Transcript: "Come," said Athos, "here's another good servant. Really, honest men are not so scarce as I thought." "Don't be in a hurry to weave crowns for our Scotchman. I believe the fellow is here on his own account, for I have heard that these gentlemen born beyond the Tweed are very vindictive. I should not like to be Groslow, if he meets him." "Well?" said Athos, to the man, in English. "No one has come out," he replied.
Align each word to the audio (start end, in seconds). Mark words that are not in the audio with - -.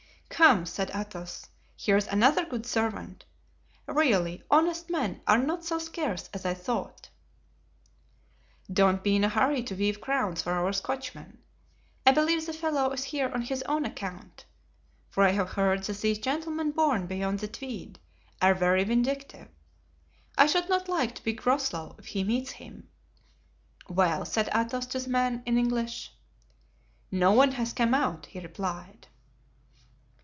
"Come," 0.33 0.65
said 0.65 0.89
Athos, 0.95 1.49
"here's 1.77 2.07
another 2.07 2.43
good 2.45 2.65
servant. 2.65 3.25
Really, 3.85 4.41
honest 4.49 4.89
men 4.89 5.21
are 5.27 5.37
not 5.37 5.63
so 5.63 5.77
scarce 5.77 6.31
as 6.33 6.47
I 6.47 6.55
thought." 6.55 7.09
"Don't 8.71 9.03
be 9.03 9.15
in 9.17 9.23
a 9.23 9.29
hurry 9.29 9.61
to 9.61 9.75
weave 9.75 10.01
crowns 10.01 10.41
for 10.41 10.53
our 10.53 10.73
Scotchman. 10.73 11.43
I 12.07 12.11
believe 12.11 12.43
the 12.47 12.53
fellow 12.53 12.89
is 12.91 13.03
here 13.03 13.29
on 13.31 13.43
his 13.43 13.61
own 13.63 13.85
account, 13.85 14.45
for 15.11 15.23
I 15.23 15.29
have 15.31 15.49
heard 15.51 15.83
that 15.83 15.97
these 15.97 16.17
gentlemen 16.17 16.71
born 16.71 17.05
beyond 17.05 17.37
the 17.39 17.47
Tweed 17.47 17.99
are 18.41 18.55
very 18.55 18.83
vindictive. 18.83 19.47
I 20.39 20.47
should 20.47 20.67
not 20.69 20.89
like 20.89 21.13
to 21.15 21.23
be 21.23 21.33
Groslow, 21.33 21.97
if 21.99 22.05
he 22.07 22.23
meets 22.23 22.49
him." 22.51 22.89
"Well?" 23.87 24.25
said 24.25 24.49
Athos, 24.55 24.87
to 24.87 24.99
the 24.99 25.09
man, 25.11 25.43
in 25.45 25.59
English. 25.59 26.11
"No 27.11 27.31
one 27.31 27.51
has 27.51 27.73
come 27.73 27.93
out," 27.93 28.25
he 28.27 28.39
replied. 28.39 29.07